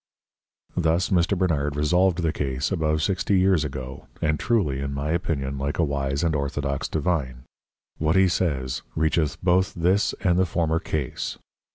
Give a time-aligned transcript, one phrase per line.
[0.75, 1.37] Thus Mr.
[1.37, 5.83] Bernard resolved the Case above sixty Years ago; and truly in my Opinion like a
[5.83, 7.43] Wise and Orthodox Divine,
[7.99, 11.37] what he says, reacheth both this and the former Case.